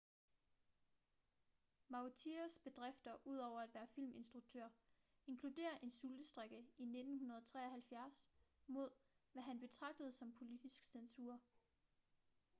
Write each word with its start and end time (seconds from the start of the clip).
vautiers 1.89 2.57
bedrifter 2.63 3.13
ud 3.25 3.37
over 3.37 3.61
at 3.61 3.73
være 3.73 3.87
filminstruktør 3.87 4.67
inkluderer 5.27 5.77
en 5.83 5.91
sultestrejke 5.91 6.55
i 6.55 6.83
1973 6.83 8.27
mod 8.67 8.89
hvad 9.33 9.43
han 9.43 9.59
betragtede 9.59 10.11
som 10.11 10.31
politisk 10.33 10.83
censur 10.83 11.39